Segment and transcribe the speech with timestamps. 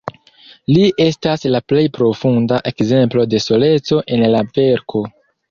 [0.77, 5.05] Li estas la plej profunda ekzemplo de soleco en la verko.